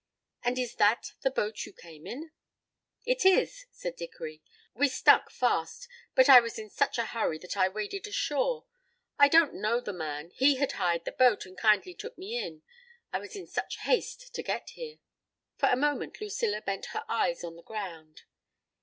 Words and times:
And 0.41 0.57
is 0.57 0.73
that 0.77 1.13
the 1.21 1.29
boat 1.29 1.63
you 1.67 1.73
came 1.73 2.07
in?" 2.07 2.31
"It 3.05 3.23
is," 3.23 3.67
said 3.69 3.95
Dickory. 3.95 4.41
"We 4.73 4.89
stuck 4.89 5.29
fast, 5.29 5.87
but 6.15 6.27
I 6.27 6.39
was 6.39 6.57
in 6.57 6.71
such 6.71 6.97
a 6.97 7.05
hurry 7.05 7.37
that 7.37 7.55
I 7.55 7.69
waded 7.69 8.07
ashore. 8.07 8.65
I 9.19 9.27
don't 9.27 9.53
know 9.53 9.79
the 9.79 9.93
man; 9.93 10.31
he 10.31 10.55
had 10.55 10.71
hired 10.71 11.05
the 11.05 11.11
boat, 11.11 11.45
and 11.45 11.55
kindly 11.55 11.93
took 11.93 12.17
me 12.17 12.35
in, 12.35 12.63
I 13.13 13.19
was 13.19 13.35
in 13.35 13.45
such 13.45 13.81
haste 13.81 14.33
to 14.33 14.41
get 14.41 14.71
here." 14.71 14.97
For 15.57 15.69
a 15.69 15.75
moment 15.75 16.19
Lucilla 16.19 16.63
bent 16.63 16.87
her 16.97 17.05
eyes 17.07 17.43
on 17.43 17.55
the 17.55 17.61
ground. 17.61 18.23